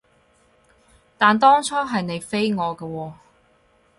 [1.19, 3.13] 但當初係你飛我㗎喎